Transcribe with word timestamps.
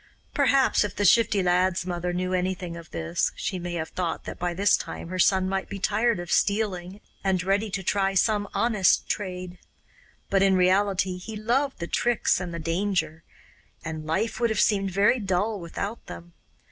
Perhaps 0.33 0.83
if 0.83 0.95
the 0.95 1.05
Shifty 1.05 1.43
Lad's 1.43 1.85
mother 1.85 2.11
knew 2.11 2.33
anything 2.33 2.75
of 2.75 2.89
this, 2.89 3.31
she 3.35 3.59
may 3.59 3.75
have 3.75 3.89
thought 3.89 4.23
that 4.23 4.39
by 4.39 4.51
this 4.51 4.75
time 4.75 5.09
her 5.09 5.19
son 5.19 5.47
might 5.47 5.69
be 5.69 5.77
tired 5.77 6.19
of 6.19 6.31
stealing, 6.31 7.01
and 7.23 7.43
ready 7.43 7.69
to 7.69 7.83
try 7.83 8.15
some 8.15 8.47
honest 8.55 9.07
trade. 9.07 9.59
But 10.31 10.41
in 10.41 10.55
reality 10.55 11.17
he 11.19 11.35
loved 11.35 11.77
the 11.77 11.85
tricks 11.85 12.39
and 12.39 12.63
danger, 12.63 13.21
and 13.85 14.07
life 14.07 14.39
would 14.39 14.49
have 14.49 14.59
seemed 14.59 14.89
very 14.89 15.19
dull 15.19 15.59
without 15.59 16.07
them. 16.07 16.33